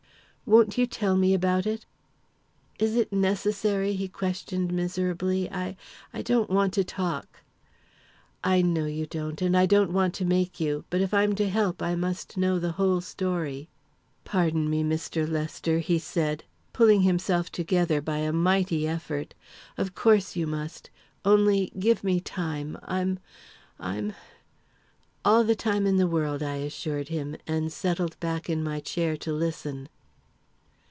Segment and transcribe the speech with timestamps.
[0.43, 1.85] "Won't you tell me about it?"
[2.77, 5.49] "Is it necessary?" he questioned miserably.
[5.49, 5.77] "I
[6.13, 7.39] I don't want to talk."
[8.43, 10.83] "I know you don't, and I don't want to make you.
[10.89, 13.69] But if I'm to help, I must know the whole story."
[14.25, 15.25] "Pardon me, Mr.
[15.29, 16.43] Lester," he said,
[16.73, 19.33] pulling himself together by a mighty effort.
[19.77, 20.89] "Of course you must.
[21.23, 22.77] Only give me time.
[22.83, 23.19] I'm
[23.79, 24.15] I'm"
[25.23, 29.15] "All the time in the world," I assured him, and settled back in my chair
[29.15, 29.87] to listen.